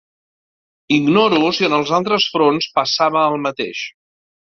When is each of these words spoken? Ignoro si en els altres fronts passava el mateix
Ignoro 0.95 1.41
si 1.57 1.67
en 1.67 1.75
els 1.79 1.91
altres 1.97 2.25
fronts 2.37 2.69
passava 2.79 3.27
el 3.33 3.37
mateix 3.45 3.83